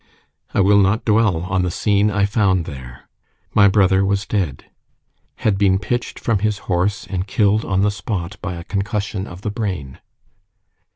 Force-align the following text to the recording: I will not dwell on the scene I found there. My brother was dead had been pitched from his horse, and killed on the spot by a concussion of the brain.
I 0.51 0.61
will 0.61 0.79
not 0.79 1.05
dwell 1.05 1.43
on 1.43 1.61
the 1.61 1.69
scene 1.69 2.09
I 2.09 2.25
found 2.25 2.65
there. 2.65 3.07
My 3.53 3.67
brother 3.67 4.03
was 4.03 4.25
dead 4.25 4.65
had 5.35 5.59
been 5.59 5.77
pitched 5.77 6.17
from 6.19 6.39
his 6.39 6.57
horse, 6.65 7.05
and 7.05 7.27
killed 7.27 7.63
on 7.63 7.81
the 7.81 7.91
spot 7.91 8.37
by 8.41 8.55
a 8.55 8.63
concussion 8.63 9.27
of 9.27 9.41
the 9.41 9.51
brain. 9.51 9.99